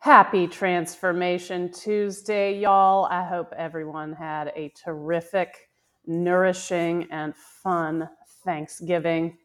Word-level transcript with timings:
Happy 0.00 0.46
Transformation 0.46 1.72
Tuesday, 1.72 2.56
y'all. 2.56 3.06
I 3.06 3.24
hope 3.24 3.52
everyone 3.56 4.12
had 4.12 4.52
a 4.54 4.72
terrific, 4.76 5.70
nourishing, 6.06 7.08
and 7.10 7.34
fun 7.34 8.08
Thanksgiving. 8.44 9.38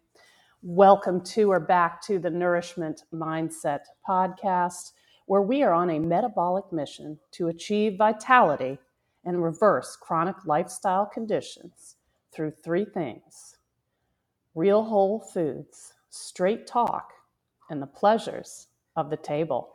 Welcome 0.61 1.23
to 1.25 1.51
or 1.51 1.59
back 1.59 2.03
to 2.03 2.19
the 2.19 2.29
Nourishment 2.29 3.01
Mindset 3.11 3.79
podcast, 4.07 4.91
where 5.25 5.41
we 5.41 5.63
are 5.63 5.73
on 5.73 5.89
a 5.89 5.99
metabolic 5.99 6.71
mission 6.71 7.17
to 7.31 7.47
achieve 7.47 7.97
vitality 7.97 8.77
and 9.25 9.43
reverse 9.43 9.95
chronic 9.95 10.35
lifestyle 10.45 11.07
conditions 11.07 11.95
through 12.31 12.53
three 12.63 12.85
things 12.85 13.57
real 14.53 14.83
whole 14.83 15.19
foods, 15.19 15.93
straight 16.11 16.67
talk, 16.67 17.11
and 17.71 17.81
the 17.81 17.87
pleasures 17.87 18.67
of 18.95 19.09
the 19.09 19.17
table. 19.17 19.73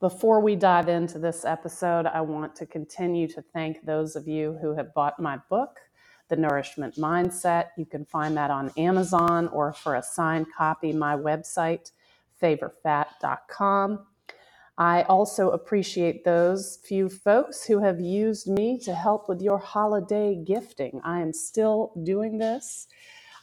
Before 0.00 0.40
we 0.40 0.56
dive 0.56 0.88
into 0.88 1.18
this 1.18 1.44
episode, 1.44 2.06
I 2.06 2.22
want 2.22 2.56
to 2.56 2.64
continue 2.64 3.28
to 3.28 3.42
thank 3.42 3.84
those 3.84 4.16
of 4.16 4.26
you 4.26 4.56
who 4.62 4.74
have 4.74 4.94
bought 4.94 5.20
my 5.20 5.38
book, 5.50 5.78
The 6.30 6.36
Nourishment 6.36 6.96
Mindset. 6.96 7.66
You 7.76 7.84
can 7.84 8.06
find 8.06 8.34
that 8.38 8.50
on 8.50 8.72
Amazon 8.78 9.48
or 9.48 9.74
for 9.74 9.96
a 9.96 10.02
signed 10.02 10.46
copy, 10.56 10.94
my 10.94 11.14
website, 11.14 11.92
favorfat.com. 12.42 14.06
I 14.78 15.02
also 15.02 15.50
appreciate 15.50 16.24
those 16.24 16.78
few 16.82 17.10
folks 17.10 17.66
who 17.66 17.80
have 17.80 18.00
used 18.00 18.48
me 18.48 18.78
to 18.84 18.94
help 18.94 19.28
with 19.28 19.42
your 19.42 19.58
holiday 19.58 20.34
gifting. 20.34 21.02
I 21.04 21.20
am 21.20 21.34
still 21.34 21.92
doing 22.02 22.38
this. 22.38 22.88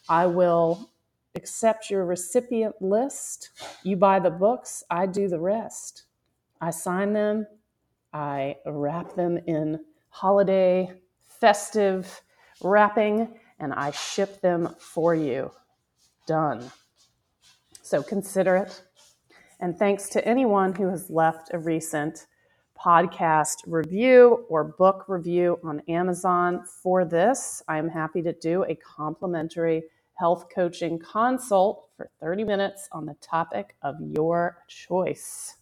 I 0.09 0.25
will 0.25 0.89
accept 1.35 1.91
your 1.91 2.03
recipient 2.03 2.81
list. 2.81 3.51
You 3.83 3.95
buy 3.95 4.17
the 4.17 4.31
books, 4.31 4.83
I 4.89 5.05
do 5.05 5.27
the 5.27 5.39
rest. 5.39 6.06
I 6.61 6.71
sign 6.71 7.13
them, 7.13 7.47
I 8.13 8.55
wrap 8.65 9.15
them 9.15 9.37
in 9.45 9.79
holiday 10.09 10.91
festive 11.25 12.21
wrapping, 12.63 13.27
and 13.59 13.73
I 13.73 13.91
ship 13.91 14.41
them 14.41 14.75
for 14.79 15.13
you. 15.13 15.51
Done. 16.25 16.71
So 17.81 18.03
consider 18.03 18.57
it. 18.57 18.81
And 19.59 19.77
thanks 19.77 20.09
to 20.09 20.27
anyone 20.27 20.73
who 20.73 20.89
has 20.89 21.09
left 21.09 21.53
a 21.53 21.59
recent 21.59 22.27
podcast 22.77 23.63
review 23.65 24.45
or 24.49 24.63
book 24.63 25.05
review 25.07 25.59
on 25.63 25.81
Amazon 25.87 26.63
for 26.83 27.05
this. 27.05 27.63
I'm 27.67 27.89
happy 27.89 28.21
to 28.21 28.33
do 28.33 28.63
a 28.65 28.75
complimentary 28.75 29.83
health 30.13 30.47
coaching 30.53 30.99
consult 30.99 31.89
for 31.95 32.09
30 32.19 32.43
minutes 32.43 32.87
on 32.91 33.05
the 33.05 33.15
topic 33.15 33.75
of 33.81 33.95
your 33.99 34.63
choice. 34.67 35.57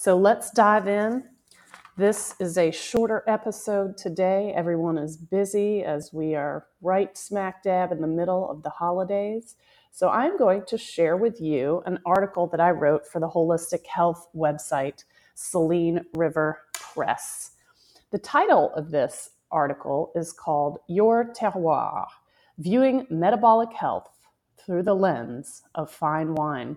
So 0.00 0.16
let's 0.16 0.52
dive 0.52 0.86
in. 0.86 1.24
This 1.96 2.36
is 2.38 2.56
a 2.56 2.70
shorter 2.70 3.24
episode 3.26 3.96
today. 3.96 4.52
Everyone 4.54 4.96
is 4.96 5.16
busy 5.16 5.82
as 5.82 6.12
we 6.12 6.36
are 6.36 6.68
right 6.80 7.18
smack 7.18 7.64
dab 7.64 7.90
in 7.90 8.00
the 8.00 8.06
middle 8.06 8.48
of 8.48 8.62
the 8.62 8.70
holidays. 8.70 9.56
So 9.90 10.08
I'm 10.08 10.38
going 10.38 10.62
to 10.68 10.78
share 10.78 11.16
with 11.16 11.40
you 11.40 11.82
an 11.84 11.98
article 12.06 12.46
that 12.46 12.60
I 12.60 12.70
wrote 12.70 13.08
for 13.08 13.18
the 13.18 13.28
Holistic 13.28 13.88
Health 13.88 14.28
website, 14.36 15.02
Selene 15.34 16.04
River 16.14 16.60
Press. 16.74 17.56
The 18.12 18.20
title 18.20 18.72
of 18.76 18.92
this 18.92 19.30
article 19.50 20.12
is 20.14 20.32
called 20.32 20.78
Your 20.86 21.32
Terroir 21.34 22.06
Viewing 22.58 23.04
Metabolic 23.10 23.72
Health 23.72 24.08
Through 24.58 24.84
the 24.84 24.94
Lens 24.94 25.64
of 25.74 25.90
Fine 25.90 26.36
Wine. 26.36 26.76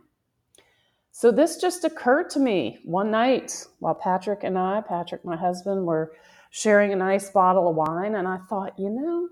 So 1.11 1.31
this 1.31 1.57
just 1.57 1.83
occurred 1.83 2.29
to 2.31 2.39
me 2.39 2.79
one 2.83 3.11
night 3.11 3.65
while 3.79 3.93
Patrick 3.93 4.43
and 4.43 4.57
I, 4.57 4.81
Patrick, 4.81 5.25
my 5.25 5.35
husband, 5.35 5.85
were 5.85 6.13
sharing 6.51 6.93
a 6.93 6.95
nice 6.95 7.29
bottle 7.29 7.69
of 7.69 7.75
wine. 7.75 8.15
And 8.15 8.27
I 8.27 8.37
thought, 8.49 8.79
you 8.79 8.89
know, 8.89 9.29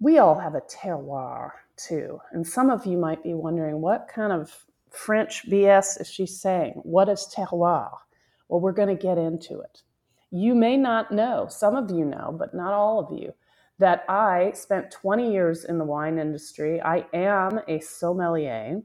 we 0.00 0.18
all 0.18 0.38
have 0.38 0.54
a 0.54 0.60
terroir 0.60 1.50
too. 1.76 2.20
And 2.32 2.46
some 2.46 2.70
of 2.70 2.84
you 2.84 2.98
might 2.98 3.22
be 3.22 3.34
wondering, 3.34 3.80
what 3.80 4.06
kind 4.06 4.32
of 4.32 4.64
French 4.90 5.48
BS 5.48 6.00
is 6.00 6.10
she 6.10 6.26
saying? 6.26 6.74
What 6.84 7.08
is 7.08 7.32
terroir? 7.34 7.90
Well, 8.48 8.60
we're 8.60 8.72
going 8.72 8.94
to 8.94 9.02
get 9.02 9.18
into 9.18 9.60
it. 9.60 9.82
You 10.30 10.54
may 10.54 10.76
not 10.76 11.12
know, 11.12 11.46
some 11.48 11.76
of 11.76 11.90
you 11.90 12.04
know, 12.04 12.34
but 12.38 12.54
not 12.54 12.74
all 12.74 13.00
of 13.00 13.18
you, 13.18 13.32
that 13.78 14.04
I 14.08 14.52
spent 14.54 14.90
20 14.90 15.32
years 15.32 15.64
in 15.64 15.78
the 15.78 15.84
wine 15.84 16.18
industry. 16.18 16.80
I 16.80 17.06
am 17.12 17.60
a 17.66 17.80
sommelier. 17.80 18.82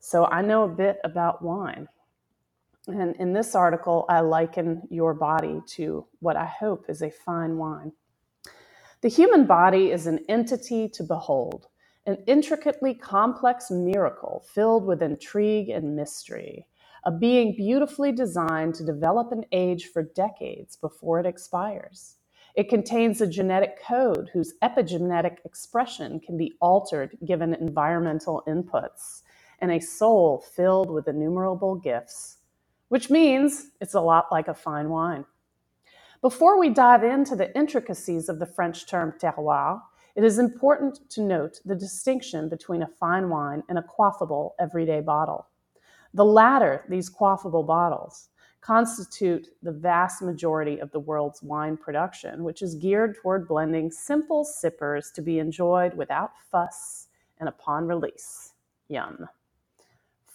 So 0.00 0.26
I 0.26 0.42
know 0.42 0.64
a 0.64 0.68
bit 0.68 0.98
about 1.04 1.42
wine. 1.42 1.88
And 2.86 3.14
in 3.16 3.32
this 3.32 3.54
article, 3.54 4.06
I 4.08 4.20
liken 4.20 4.82
your 4.90 5.12
body 5.12 5.60
to 5.74 6.06
what 6.20 6.36
I 6.36 6.46
hope 6.46 6.86
is 6.88 7.02
a 7.02 7.10
fine 7.10 7.58
wine. 7.58 7.92
The 9.02 9.08
human 9.08 9.46
body 9.46 9.92
is 9.92 10.06
an 10.06 10.20
entity 10.28 10.88
to 10.88 11.04
behold, 11.04 11.66
an 12.06 12.16
intricately 12.26 12.94
complex 12.94 13.70
miracle 13.70 14.44
filled 14.52 14.86
with 14.86 15.02
intrigue 15.02 15.68
and 15.68 15.94
mystery, 15.94 16.66
a 17.04 17.12
being 17.12 17.54
beautifully 17.54 18.10
designed 18.10 18.74
to 18.76 18.84
develop 18.84 19.30
and 19.30 19.46
age 19.52 19.86
for 19.92 20.02
decades 20.02 20.76
before 20.76 21.20
it 21.20 21.26
expires. 21.26 22.16
It 22.56 22.68
contains 22.68 23.20
a 23.20 23.26
genetic 23.26 23.80
code 23.80 24.30
whose 24.32 24.54
epigenetic 24.62 25.36
expression 25.44 26.18
can 26.18 26.36
be 26.36 26.54
altered 26.60 27.16
given 27.24 27.54
environmental 27.54 28.42
inputs 28.48 29.22
and 29.60 29.72
a 29.72 29.80
soul 29.80 30.44
filled 30.54 30.90
with 30.90 31.08
innumerable 31.08 31.74
gifts, 31.74 32.38
which 32.88 33.10
means 33.10 33.70
it's 33.80 33.94
a 33.94 34.00
lot 34.00 34.26
like 34.30 34.48
a 34.48 34.54
fine 34.54 34.88
wine. 34.88 35.24
Before 36.20 36.58
we 36.58 36.70
dive 36.70 37.04
into 37.04 37.36
the 37.36 37.56
intricacies 37.56 38.28
of 38.28 38.38
the 38.38 38.46
French 38.46 38.86
term 38.86 39.14
terroir, 39.20 39.80
it 40.16 40.24
is 40.24 40.38
important 40.38 41.08
to 41.10 41.22
note 41.22 41.60
the 41.64 41.76
distinction 41.76 42.48
between 42.48 42.82
a 42.82 42.88
fine 42.88 43.28
wine 43.28 43.62
and 43.68 43.78
a 43.78 43.84
quaffable 43.84 44.52
everyday 44.58 45.00
bottle. 45.00 45.46
The 46.14 46.24
latter, 46.24 46.84
these 46.88 47.08
quaffable 47.08 47.64
bottles, 47.64 48.30
constitute 48.60 49.46
the 49.62 49.70
vast 49.70 50.20
majority 50.20 50.80
of 50.80 50.90
the 50.90 50.98
world's 50.98 51.42
wine 51.42 51.76
production, 51.76 52.42
which 52.42 52.62
is 52.62 52.74
geared 52.74 53.16
toward 53.16 53.46
blending 53.46 53.90
simple 53.90 54.44
sippers 54.44 55.12
to 55.12 55.22
be 55.22 55.38
enjoyed 55.38 55.94
without 55.94 56.32
fuss 56.50 57.06
and 57.38 57.48
upon 57.48 57.86
release. 57.86 58.54
Yum. 58.88 59.28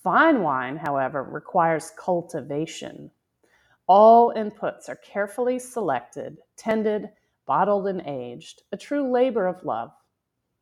Fine 0.04 0.42
wine, 0.42 0.76
however, 0.76 1.24
requires 1.24 1.94
cultivation. 1.98 3.10
All 3.88 4.34
inputs 4.34 4.90
are 4.90 4.98
carefully 4.98 5.58
selected, 5.60 6.40
tended, 6.58 7.10
bottled, 7.46 7.88
and 7.88 8.02
aged, 8.02 8.64
a 8.74 8.78
true 8.78 9.10
labor 9.10 9.48
of 9.48 9.64
love. 9.64 9.92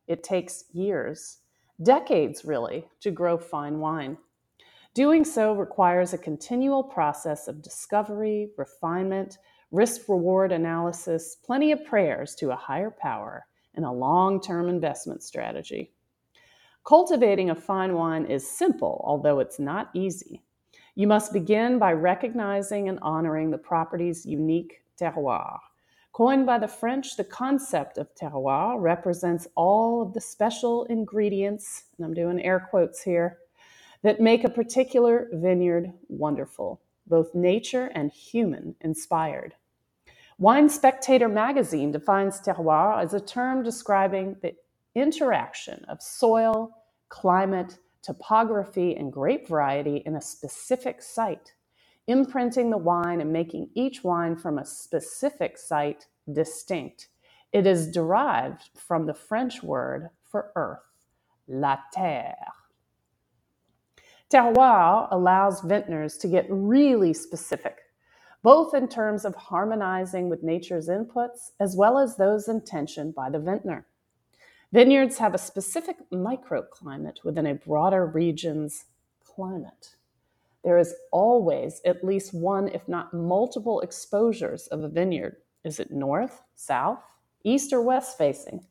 It 0.06 0.22
takes 0.22 0.64
years, 0.72 1.38
decades 1.82 2.44
really, 2.44 2.86
to 3.00 3.10
grow 3.10 3.36
fine 3.36 3.80
wine. 3.80 4.16
Doing 4.94 5.24
so 5.24 5.54
requires 5.54 6.12
a 6.12 6.18
continual 6.18 6.84
process 6.84 7.48
of 7.48 7.62
discovery, 7.62 8.50
refinement, 8.56 9.38
risk 9.72 10.08
reward 10.08 10.52
analysis, 10.52 11.36
plenty 11.44 11.72
of 11.72 11.84
prayers 11.84 12.36
to 12.36 12.52
a 12.52 12.56
higher 12.56 12.92
power, 12.92 13.46
and 13.74 13.84
a 13.84 13.90
long 13.90 14.40
term 14.40 14.68
investment 14.68 15.24
strategy. 15.24 15.92
Cultivating 16.84 17.50
a 17.50 17.54
fine 17.54 17.94
wine 17.94 18.26
is 18.26 18.48
simple, 18.48 19.02
although 19.04 19.38
it's 19.38 19.60
not 19.60 19.90
easy. 19.94 20.42
You 20.94 21.06
must 21.06 21.32
begin 21.32 21.78
by 21.78 21.92
recognizing 21.92 22.88
and 22.88 22.98
honoring 23.02 23.50
the 23.50 23.58
property's 23.58 24.26
unique 24.26 24.82
terroir. 25.00 25.58
Coined 26.12 26.44
by 26.44 26.58
the 26.58 26.68
French, 26.68 27.16
the 27.16 27.24
concept 27.24 27.98
of 27.98 28.14
terroir 28.14 28.80
represents 28.80 29.46
all 29.54 30.02
of 30.02 30.12
the 30.12 30.20
special 30.20 30.84
ingredients, 30.84 31.84
and 31.96 32.04
I'm 32.04 32.14
doing 32.14 32.42
air 32.42 32.66
quotes 32.68 33.00
here, 33.02 33.38
that 34.02 34.20
make 34.20 34.44
a 34.44 34.50
particular 34.50 35.28
vineyard 35.32 35.92
wonderful, 36.08 36.82
both 37.06 37.34
nature 37.34 37.90
and 37.94 38.12
human 38.12 38.74
inspired. 38.80 39.54
Wine 40.38 40.68
Spectator 40.68 41.28
magazine 41.28 41.92
defines 41.92 42.40
terroir 42.40 43.00
as 43.00 43.14
a 43.14 43.20
term 43.20 43.62
describing 43.62 44.36
the 44.42 44.54
interaction 44.94 45.84
of 45.88 46.02
soil, 46.02 46.76
climate, 47.12 47.78
topography, 48.00 48.96
and 48.96 49.12
grape 49.12 49.46
variety 49.46 50.02
in 50.06 50.16
a 50.16 50.20
specific 50.20 51.02
site, 51.02 51.52
imprinting 52.06 52.70
the 52.70 52.78
wine 52.78 53.20
and 53.20 53.30
making 53.30 53.68
each 53.74 54.02
wine 54.02 54.34
from 54.34 54.58
a 54.58 54.64
specific 54.64 55.58
site 55.58 56.06
distinct. 56.32 57.08
It 57.52 57.66
is 57.66 57.92
derived 57.92 58.70
from 58.74 59.04
the 59.04 59.12
French 59.12 59.62
word 59.62 60.08
for 60.24 60.52
earth, 60.56 60.80
la 61.46 61.76
terre. 61.92 62.34
Terroir 64.32 65.06
allows 65.10 65.60
vintners 65.60 66.16
to 66.16 66.28
get 66.28 66.46
really 66.48 67.12
specific, 67.12 67.76
both 68.42 68.74
in 68.74 68.88
terms 68.88 69.26
of 69.26 69.34
harmonizing 69.34 70.30
with 70.30 70.42
nature's 70.42 70.88
inputs 70.88 71.50
as 71.60 71.76
well 71.76 71.98
as 71.98 72.16
those 72.16 72.48
intentioned 72.48 73.14
by 73.14 73.28
the 73.28 73.38
vintner. 73.38 73.86
Vineyards 74.72 75.18
have 75.18 75.34
a 75.34 75.38
specific 75.38 75.98
microclimate 76.10 77.22
within 77.24 77.44
a 77.44 77.54
broader 77.54 78.06
region's 78.06 78.86
climate. 79.22 79.96
There 80.64 80.78
is 80.78 80.94
always 81.10 81.82
at 81.84 82.02
least 82.02 82.32
one, 82.32 82.68
if 82.68 82.88
not 82.88 83.12
multiple, 83.12 83.82
exposures 83.82 84.68
of 84.68 84.82
a 84.82 84.88
vineyard. 84.88 85.36
Is 85.62 85.78
it 85.78 85.90
north, 85.90 86.40
south, 86.54 87.00
east, 87.44 87.74
or 87.74 87.82
west 87.82 88.16
facing? 88.16 88.64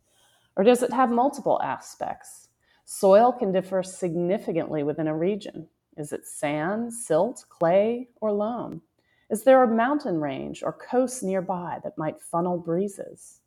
Or 0.56 0.64
does 0.64 0.82
it 0.82 0.92
have 0.92 1.12
multiple 1.12 1.62
aspects? 1.62 2.48
Soil 2.84 3.32
can 3.32 3.52
differ 3.52 3.84
significantly 3.84 4.82
within 4.82 5.08
a 5.08 5.16
region. 5.16 5.68
Is 5.98 6.14
it 6.14 6.26
sand, 6.26 6.92
silt, 6.92 7.46
clay, 7.48 8.10
or 8.22 8.32
loam? 8.32 8.82
Is 9.30 9.44
there 9.44 9.62
a 9.62 9.76
mountain 9.76 10.20
range 10.20 10.64
or 10.64 10.74
coast 10.74 11.22
nearby 11.22 11.78
that 11.84 11.98
might 12.00 12.20
funnel 12.20 12.58
breezes? 12.58 13.42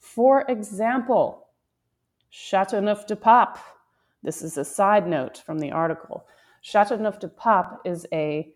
For 0.00 0.44
example, 0.48 1.46
Châteauneuf-du-Pape. 2.32 3.58
This 4.22 4.40
is 4.40 4.56
a 4.56 4.64
side 4.64 5.06
note 5.06 5.42
from 5.44 5.58
the 5.58 5.70
article. 5.70 6.26
Châteauneuf-du-Pape 6.64 7.80
is 7.84 8.06
a 8.10 8.54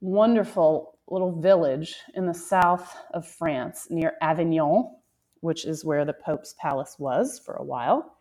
wonderful 0.00 0.98
little 1.08 1.38
village 1.38 1.96
in 2.14 2.26
the 2.26 2.32
south 2.32 2.96
of 3.12 3.28
France 3.28 3.88
near 3.90 4.14
Avignon, 4.22 4.96
which 5.40 5.66
is 5.66 5.84
where 5.84 6.06
the 6.06 6.14
Pope's 6.14 6.54
palace 6.58 6.96
was 6.98 7.38
for 7.44 7.54
a 7.56 7.64
while. 7.64 8.16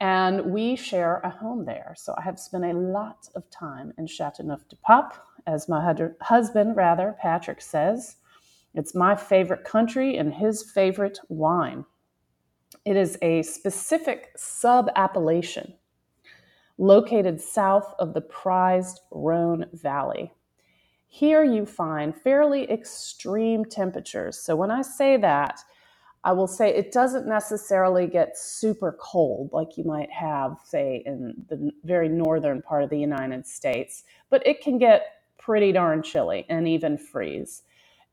And 0.00 0.52
we 0.52 0.76
share 0.76 1.20
a 1.24 1.30
home 1.30 1.64
there. 1.64 1.94
So 1.96 2.14
I 2.18 2.22
have 2.22 2.38
spent 2.38 2.64
a 2.64 2.72
lot 2.74 3.26
of 3.34 3.48
time 3.50 3.94
in 3.96 4.04
Châteauneuf-du-Pape. 4.04 5.18
As 5.46 5.66
my 5.66 5.94
husband, 6.20 6.76
rather, 6.76 7.16
Patrick 7.22 7.62
says, 7.62 8.16
it's 8.74 8.94
my 8.94 9.16
favorite 9.16 9.64
country 9.64 10.18
and 10.18 10.34
his 10.34 10.70
favorite 10.70 11.18
wine. 11.30 11.86
It 12.84 12.96
is 12.96 13.18
a 13.20 13.42
specific 13.42 14.32
sub 14.36 14.88
appellation 14.96 15.74
located 16.78 17.40
south 17.40 17.94
of 17.98 18.14
the 18.14 18.22
prized 18.22 19.00
Rhone 19.10 19.66
Valley. 19.74 20.32
Here 21.08 21.44
you 21.44 21.66
find 21.66 22.16
fairly 22.16 22.70
extreme 22.70 23.66
temperatures. 23.66 24.38
So 24.38 24.56
when 24.56 24.70
I 24.70 24.80
say 24.80 25.18
that, 25.18 25.60
I 26.24 26.32
will 26.32 26.46
say 26.46 26.74
it 26.74 26.92
doesn't 26.92 27.26
necessarily 27.26 28.06
get 28.06 28.38
super 28.38 28.96
cold 28.98 29.50
like 29.52 29.76
you 29.76 29.84
might 29.84 30.10
have, 30.10 30.58
say, 30.64 31.02
in 31.04 31.34
the 31.48 31.70
very 31.84 32.08
northern 32.08 32.62
part 32.62 32.82
of 32.82 32.90
the 32.90 32.98
United 32.98 33.46
States, 33.46 34.04
but 34.30 34.46
it 34.46 34.62
can 34.62 34.78
get 34.78 35.22
pretty 35.38 35.72
darn 35.72 36.02
chilly 36.02 36.46
and 36.48 36.68
even 36.68 36.96
freeze. 36.96 37.62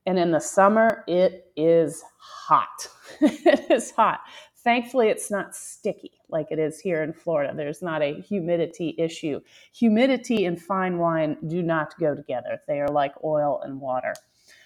And 0.07 0.17
in 0.17 0.31
the 0.31 0.39
summer, 0.39 1.03
it 1.05 1.51
is 1.57 2.01
hot. 2.17 2.87
it 3.21 3.69
is 3.69 3.91
hot. 3.91 4.21
Thankfully, 4.63 5.09
it's 5.09 5.29
not 5.29 5.53
sticky 5.53 6.13
like 6.29 6.47
it 6.49 6.59
is 6.59 6.79
here 6.79 7.03
in 7.03 7.11
Florida. 7.11 7.53
There's 7.55 7.81
not 7.81 8.01
a 8.01 8.21
humidity 8.21 8.95
issue. 8.97 9.41
Humidity 9.73 10.45
and 10.45 10.61
fine 10.61 10.97
wine 10.97 11.37
do 11.47 11.61
not 11.61 11.93
go 11.99 12.15
together, 12.15 12.61
they 12.67 12.79
are 12.79 12.87
like 12.87 13.13
oil 13.23 13.61
and 13.63 13.81
water. 13.81 14.13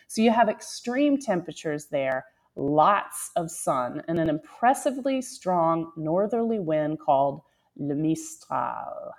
So 0.08 0.22
you 0.22 0.32
have 0.32 0.48
extreme 0.48 1.18
temperatures 1.18 1.86
there, 1.86 2.26
lots 2.56 3.32
of 3.36 3.50
sun, 3.50 4.04
and 4.08 4.20
an 4.20 4.30
impressively 4.30 5.22
strong 5.22 5.92
northerly 5.98 6.60
wind 6.60 7.00
called 7.00 7.42
Le 7.78 7.96
Mistral. 7.96 9.12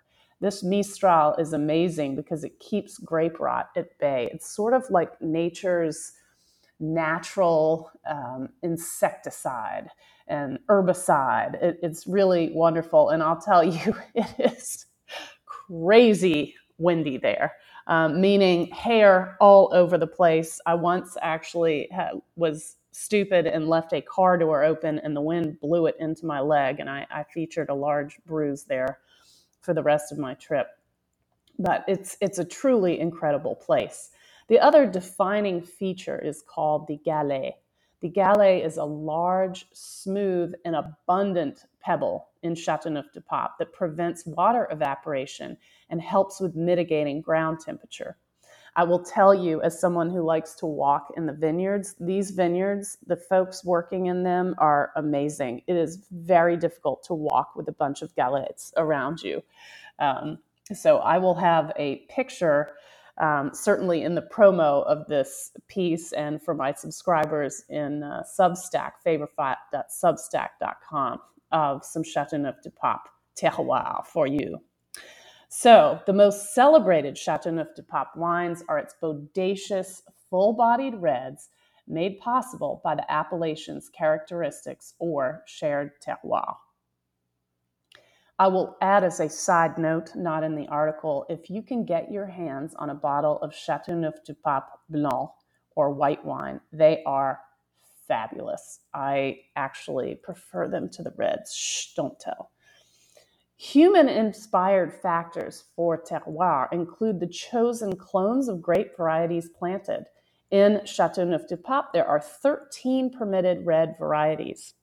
This 0.42 0.64
Mistral 0.64 1.36
is 1.36 1.54
amazing 1.54 2.16
because 2.16 2.44
it 2.44 2.58
keeps 2.60 2.98
grape 2.98 3.40
rot 3.40 3.70
at 3.76 3.96
bay. 4.00 4.28
It's 4.34 4.54
sort 4.54 4.74
of 4.74 4.84
like 4.90 5.20
nature's 5.22 6.12
natural 6.80 7.92
um, 8.10 8.48
insecticide 8.64 9.88
and 10.28 10.58
herbicide. 10.68 11.62
It, 11.62 11.78
it's 11.82 12.08
really 12.08 12.50
wonderful. 12.54 13.10
And 13.10 13.22
I'll 13.22 13.40
tell 13.40 13.64
you, 13.64 13.96
it 14.16 14.26
is 14.40 14.86
crazy 15.46 16.56
windy 16.78 17.18
there, 17.18 17.54
um, 17.86 18.20
meaning 18.20 18.66
hair 18.72 19.36
all 19.40 19.70
over 19.72 19.96
the 19.96 20.08
place. 20.08 20.60
I 20.66 20.74
once 20.74 21.16
actually 21.22 21.88
was 22.36 22.76
stupid 22.90 23.46
and 23.46 23.68
left 23.68 23.92
a 23.92 24.02
car 24.02 24.38
door 24.38 24.64
open, 24.64 24.98
and 25.00 25.14
the 25.16 25.20
wind 25.20 25.60
blew 25.60 25.86
it 25.86 25.96
into 26.00 26.26
my 26.26 26.40
leg, 26.40 26.80
and 26.80 26.90
I, 26.90 27.06
I 27.10 27.22
featured 27.24 27.70
a 27.70 27.74
large 27.74 28.18
bruise 28.26 28.64
there 28.64 28.98
for 29.62 29.72
the 29.72 29.82
rest 29.82 30.12
of 30.12 30.18
my 30.18 30.34
trip. 30.34 30.66
But 31.58 31.84
it's 31.88 32.16
it's 32.20 32.38
a 32.38 32.44
truly 32.44 33.00
incredible 33.00 33.54
place. 33.54 34.10
The 34.48 34.60
other 34.60 34.86
defining 34.86 35.62
feature 35.62 36.18
is 36.18 36.42
called 36.46 36.86
the 36.86 37.00
Galet. 37.06 37.52
The 38.00 38.10
Galet 38.10 38.64
is 38.64 38.76
a 38.76 38.84
large, 38.84 39.66
smooth, 39.72 40.52
and 40.64 40.74
abundant 40.74 41.66
pebble 41.80 42.28
in 42.42 42.56
Chateauneuf-du-Pape 42.56 43.50
that 43.58 43.72
prevents 43.72 44.26
water 44.26 44.66
evaporation 44.72 45.56
and 45.88 46.02
helps 46.02 46.40
with 46.40 46.56
mitigating 46.56 47.20
ground 47.20 47.60
temperature. 47.60 48.16
I 48.74 48.84
will 48.84 49.04
tell 49.04 49.34
you, 49.34 49.60
as 49.60 49.78
someone 49.78 50.08
who 50.10 50.22
likes 50.22 50.54
to 50.56 50.66
walk 50.66 51.12
in 51.16 51.26
the 51.26 51.32
vineyards, 51.32 51.94
these 52.00 52.30
vineyards, 52.30 52.96
the 53.06 53.16
folks 53.16 53.64
working 53.64 54.06
in 54.06 54.22
them 54.22 54.54
are 54.58 54.92
amazing. 54.96 55.62
It 55.66 55.76
is 55.76 56.06
very 56.10 56.56
difficult 56.56 57.02
to 57.04 57.14
walk 57.14 57.54
with 57.54 57.68
a 57.68 57.72
bunch 57.72 58.00
of 58.00 58.14
galettes 58.14 58.72
around 58.76 59.22
you. 59.22 59.42
Um, 59.98 60.38
so 60.72 60.98
I 60.98 61.18
will 61.18 61.34
have 61.34 61.72
a 61.76 61.96
picture 62.08 62.70
um, 63.18 63.50
certainly 63.52 64.02
in 64.02 64.14
the 64.14 64.22
promo 64.22 64.86
of 64.86 65.06
this 65.06 65.50
piece 65.68 66.12
and 66.12 66.42
for 66.42 66.54
my 66.54 66.72
subscribers 66.72 67.62
in 67.68 68.02
uh, 68.02 68.22
Substack, 68.38 68.92
favorfat.substack.com, 69.06 71.20
of 71.52 71.84
some 71.84 72.02
Chateauneuf-du-Pape 72.02 73.10
terroir 73.36 74.06
for 74.06 74.26
you. 74.26 74.58
So, 75.54 76.00
the 76.06 76.14
most 76.14 76.54
celebrated 76.54 77.18
Chateauneuf-du-Pape 77.18 78.16
wines 78.16 78.64
are 78.70 78.78
its 78.78 78.94
bodacious, 79.02 80.00
full-bodied 80.30 80.94
reds 80.94 81.50
made 81.86 82.18
possible 82.20 82.80
by 82.82 82.94
the 82.94 83.04
appellation's 83.10 83.90
characteristics 83.90 84.94
or 84.98 85.42
shared 85.46 85.90
terroir. 86.00 86.56
I 88.38 88.48
will 88.48 88.78
add 88.80 89.04
as 89.04 89.20
a 89.20 89.28
side 89.28 89.76
note, 89.76 90.16
not 90.16 90.42
in 90.42 90.56
the 90.56 90.68
article, 90.68 91.26
if 91.28 91.50
you 91.50 91.60
can 91.60 91.84
get 91.84 92.10
your 92.10 92.26
hands 92.26 92.74
on 92.76 92.88
a 92.88 92.94
bottle 92.94 93.36
of 93.42 93.54
Chateauneuf 93.54 94.24
du 94.24 94.32
Pape 94.32 94.64
Blanc 94.88 95.32
or 95.76 95.90
white 95.90 96.24
wine, 96.24 96.62
they 96.72 97.02
are 97.04 97.40
fabulous. 98.08 98.80
I 98.94 99.40
actually 99.54 100.14
prefer 100.14 100.66
them 100.66 100.88
to 100.88 101.02
the 101.02 101.12
reds. 101.14 101.54
Shh, 101.54 101.92
don't 101.94 102.18
tell. 102.18 102.52
Human 103.62 104.08
inspired 104.08 104.92
factors 104.92 105.66
for 105.76 105.96
terroir 105.96 106.66
include 106.72 107.20
the 107.20 107.28
chosen 107.28 107.94
clones 107.94 108.48
of 108.48 108.60
grape 108.60 108.96
varieties 108.96 109.50
planted. 109.50 110.06
In 110.50 110.80
Chateauneuf 110.84 111.46
du 111.46 111.56
Pape, 111.56 111.84
there 111.92 112.04
are 112.04 112.20
13 112.20 113.10
permitted 113.10 113.64
red 113.64 113.94
varieties. 114.00 114.74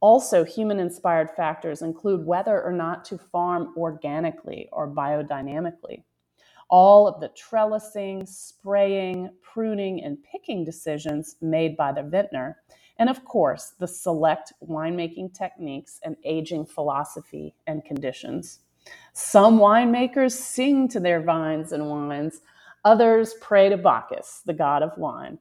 Also, 0.00 0.42
human 0.42 0.80
inspired 0.80 1.30
factors 1.30 1.82
include 1.82 2.26
whether 2.26 2.60
or 2.64 2.72
not 2.72 3.04
to 3.04 3.16
farm 3.16 3.72
organically 3.76 4.68
or 4.72 4.88
biodynamically. 4.88 6.02
All 6.70 7.06
of 7.06 7.20
the 7.20 7.28
trellising, 7.28 8.26
spraying, 8.26 9.30
pruning, 9.40 10.02
and 10.02 10.18
picking 10.24 10.64
decisions 10.64 11.36
made 11.40 11.76
by 11.76 11.92
the 11.92 12.02
vintner, 12.02 12.56
and 12.98 13.08
of 13.08 13.24
course, 13.24 13.74
the 13.78 13.88
select 13.88 14.52
winemaking 14.62 15.34
techniques 15.34 16.00
and 16.04 16.16
aging 16.24 16.66
philosophy 16.66 17.54
and 17.66 17.84
conditions. 17.84 18.60
Some 19.12 19.58
winemakers 19.58 20.32
sing 20.32 20.88
to 20.88 21.00
their 21.00 21.22
vines 21.22 21.72
and 21.72 21.88
wines, 21.88 22.40
others 22.84 23.34
pray 23.40 23.68
to 23.68 23.76
Bacchus, 23.76 24.42
the 24.44 24.52
god 24.52 24.82
of 24.82 24.96
wine. 24.98 25.38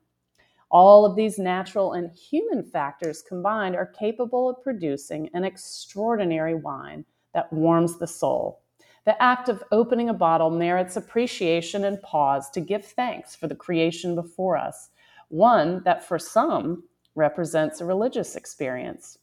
All 0.71 1.05
of 1.05 1.15
these 1.15 1.37
natural 1.37 1.93
and 1.93 2.11
human 2.17 2.63
factors 2.63 3.21
combined 3.21 3.75
are 3.75 3.85
capable 3.85 4.49
of 4.49 4.63
producing 4.63 5.29
an 5.33 5.43
extraordinary 5.43 6.55
wine 6.55 7.05
that 7.33 7.53
warms 7.53 7.99
the 7.99 8.07
soul. 8.07 8.61
The 9.05 9.21
act 9.21 9.49
of 9.49 9.63
opening 9.71 10.09
a 10.09 10.13
bottle 10.13 10.49
merits 10.49 10.95
appreciation 10.95 11.83
and 11.83 12.01
pause 12.01 12.49
to 12.51 12.61
give 12.61 12.85
thanks 12.85 13.35
for 13.35 13.47
the 13.47 13.55
creation 13.55 14.15
before 14.15 14.57
us, 14.57 14.89
one 15.27 15.83
that 15.83 16.03
for 16.07 16.17
some 16.17 16.83
represents 17.15 17.81
a 17.81 17.85
religious 17.85 18.35
experience. 18.35 19.17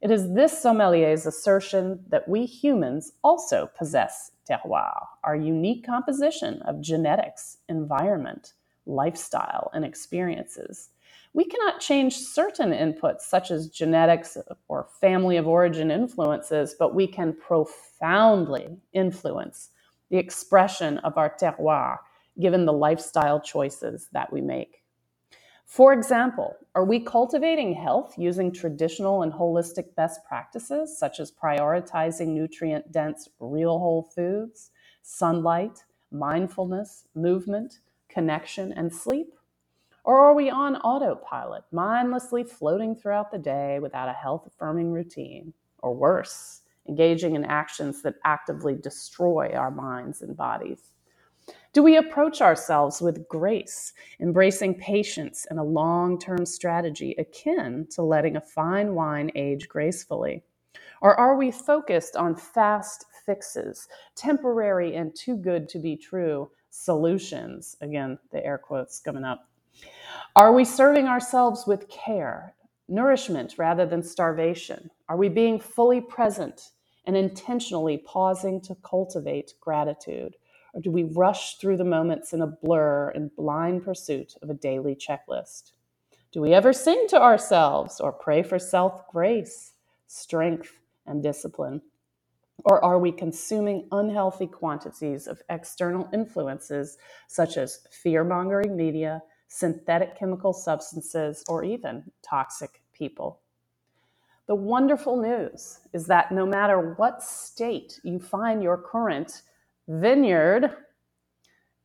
It 0.00 0.10
is 0.10 0.34
this 0.34 0.62
sommelier's 0.62 1.26
assertion 1.26 2.04
that 2.08 2.28
we 2.28 2.44
humans 2.44 3.12
also 3.24 3.70
possess 3.76 4.30
terroir, 4.48 5.06
our 5.24 5.36
unique 5.36 5.86
composition 5.86 6.62
of 6.62 6.80
genetics, 6.80 7.58
environment, 7.68 8.52
lifestyle, 8.84 9.70
and 9.74 9.84
experiences. 9.84 10.90
We 11.32 11.44
cannot 11.44 11.80
change 11.80 12.16
certain 12.16 12.70
inputs, 12.70 13.22
such 13.22 13.50
as 13.50 13.68
genetics 13.68 14.38
or 14.68 14.88
family 15.00 15.36
of 15.36 15.46
origin 15.46 15.90
influences, 15.90 16.74
but 16.78 16.94
we 16.94 17.06
can 17.06 17.34
profoundly 17.34 18.78
influence 18.92 19.70
the 20.10 20.18
expression 20.18 20.98
of 20.98 21.18
our 21.18 21.34
terroir 21.36 21.98
given 22.40 22.64
the 22.64 22.72
lifestyle 22.72 23.40
choices 23.40 24.08
that 24.12 24.32
we 24.32 24.40
make. 24.40 24.82
For 25.66 25.92
example, 25.92 26.56
are 26.76 26.84
we 26.84 27.00
cultivating 27.00 27.74
health 27.74 28.14
using 28.16 28.52
traditional 28.52 29.22
and 29.22 29.32
holistic 29.32 29.94
best 29.96 30.24
practices, 30.24 30.96
such 30.96 31.18
as 31.18 31.32
prioritizing 31.32 32.28
nutrient 32.28 32.92
dense, 32.92 33.28
real 33.40 33.78
whole 33.80 34.04
foods, 34.04 34.70
sunlight, 35.02 35.84
mindfulness, 36.12 37.08
movement, 37.16 37.80
connection, 38.08 38.72
and 38.72 38.94
sleep? 38.94 39.34
Or 40.04 40.18
are 40.18 40.34
we 40.34 40.48
on 40.48 40.76
autopilot, 40.76 41.64
mindlessly 41.72 42.44
floating 42.44 42.94
throughout 42.94 43.32
the 43.32 43.38
day 43.38 43.80
without 43.80 44.08
a 44.08 44.12
health 44.12 44.46
affirming 44.46 44.92
routine? 44.92 45.52
Or 45.80 45.92
worse, 45.92 46.62
engaging 46.88 47.34
in 47.34 47.44
actions 47.44 48.02
that 48.02 48.14
actively 48.24 48.76
destroy 48.76 49.52
our 49.52 49.72
minds 49.72 50.22
and 50.22 50.36
bodies? 50.36 50.92
Do 51.76 51.82
we 51.82 51.98
approach 51.98 52.40
ourselves 52.40 53.02
with 53.02 53.28
grace, 53.28 53.92
embracing 54.18 54.76
patience 54.76 55.46
and 55.50 55.58
a 55.58 55.62
long 55.62 56.18
term 56.18 56.46
strategy 56.46 57.14
akin 57.18 57.86
to 57.90 58.02
letting 58.02 58.36
a 58.36 58.40
fine 58.40 58.94
wine 58.94 59.30
age 59.34 59.68
gracefully? 59.68 60.42
Or 61.02 61.14
are 61.20 61.36
we 61.36 61.50
focused 61.50 62.16
on 62.16 62.34
fast 62.34 63.04
fixes, 63.26 63.88
temporary 64.14 64.96
and 64.96 65.14
too 65.14 65.36
good 65.36 65.68
to 65.68 65.78
be 65.78 65.96
true 65.96 66.50
solutions? 66.70 67.76
Again, 67.82 68.18
the 68.32 68.42
air 68.42 68.56
quotes 68.56 68.98
coming 69.00 69.24
up. 69.24 69.46
Are 70.34 70.54
we 70.54 70.64
serving 70.64 71.06
ourselves 71.06 71.66
with 71.66 71.88
care, 71.88 72.54
nourishment 72.88 73.56
rather 73.58 73.84
than 73.84 74.02
starvation? 74.02 74.90
Are 75.10 75.16
we 75.18 75.28
being 75.28 75.60
fully 75.60 76.00
present 76.00 76.70
and 77.04 77.16
intentionally 77.16 77.98
pausing 77.98 78.60
to 78.62 78.74
cultivate 78.76 79.54
gratitude? 79.60 80.36
Or 80.76 80.80
do 80.82 80.90
we 80.90 81.04
rush 81.04 81.56
through 81.56 81.78
the 81.78 81.84
moments 81.84 82.34
in 82.34 82.42
a 82.42 82.46
blur 82.46 83.10
in 83.12 83.28
blind 83.34 83.82
pursuit 83.82 84.34
of 84.42 84.50
a 84.50 84.54
daily 84.54 84.94
checklist? 84.94 85.72
Do 86.32 86.42
we 86.42 86.52
ever 86.52 86.74
sing 86.74 87.06
to 87.08 87.20
ourselves 87.20 87.98
or 87.98 88.12
pray 88.12 88.42
for 88.42 88.58
self 88.58 89.08
grace, 89.08 89.72
strength, 90.06 90.78
and 91.06 91.22
discipline? 91.22 91.80
Or 92.64 92.84
are 92.84 92.98
we 92.98 93.10
consuming 93.10 93.88
unhealthy 93.90 94.46
quantities 94.46 95.26
of 95.26 95.40
external 95.48 96.10
influences 96.12 96.98
such 97.26 97.56
as 97.56 97.86
fear 97.90 98.22
mongering 98.22 98.76
media, 98.76 99.22
synthetic 99.48 100.14
chemical 100.18 100.52
substances, 100.52 101.42
or 101.48 101.64
even 101.64 102.04
toxic 102.22 102.82
people? 102.92 103.40
The 104.46 104.54
wonderful 104.54 105.16
news 105.16 105.80
is 105.94 106.06
that 106.08 106.32
no 106.32 106.44
matter 106.44 106.94
what 106.98 107.22
state 107.22 107.98
you 108.04 108.18
find 108.18 108.62
your 108.62 108.76
current 108.76 109.40
vineyard, 109.88 110.70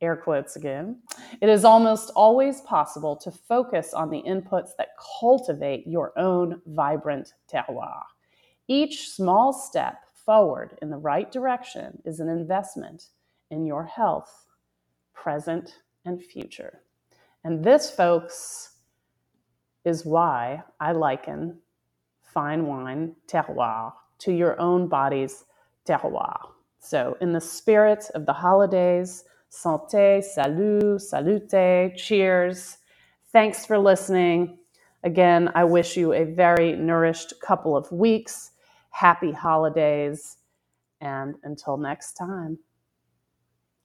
air 0.01 0.15
quotes 0.15 0.55
again, 0.55 1.01
it 1.41 1.49
is 1.49 1.63
almost 1.63 2.11
always 2.15 2.61
possible 2.61 3.15
to 3.15 3.31
focus 3.31 3.93
on 3.93 4.09
the 4.09 4.23
inputs 4.23 4.71
that 4.77 4.89
cultivate 5.19 5.85
your 5.87 6.17
own 6.17 6.61
vibrant 6.65 7.33
terroir. 7.51 8.01
Each 8.67 9.09
small 9.09 9.53
step 9.53 9.97
forward 10.25 10.77
in 10.81 10.89
the 10.89 10.97
right 10.97 11.31
direction 11.31 12.01
is 12.05 12.19
an 12.19 12.29
investment 12.29 13.09
in 13.49 13.65
your 13.65 13.85
health, 13.85 14.45
present 15.13 15.75
and 16.05 16.23
future. 16.23 16.81
And 17.43 17.63
this, 17.63 17.91
folks, 17.91 18.77
is 19.83 20.05
why 20.05 20.63
I 20.79 20.91
liken 20.91 21.59
fine 22.21 22.65
wine 22.65 23.15
terroir 23.27 23.93
to 24.19 24.31
your 24.31 24.59
own 24.59 24.87
body's 24.87 25.43
terroir. 25.87 26.39
So, 26.81 27.15
in 27.21 27.31
the 27.31 27.41
spirit 27.41 28.05
of 28.15 28.25
the 28.25 28.33
holidays, 28.33 29.23
santé, 29.51 30.23
salut, 30.23 30.99
salute, 31.01 31.95
cheers. 31.95 32.77
Thanks 33.31 33.65
for 33.65 33.77
listening. 33.77 34.57
Again, 35.03 35.51
I 35.55 35.63
wish 35.63 35.95
you 35.95 36.13
a 36.13 36.25
very 36.25 36.73
nourished 36.75 37.35
couple 37.41 37.77
of 37.77 37.91
weeks. 37.91 38.51
Happy 38.89 39.31
holidays. 39.31 40.37
And 40.99 41.35
until 41.43 41.77
next 41.77 42.13
time, 42.13 42.59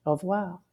au 0.06 0.12
revoir. 0.12 0.65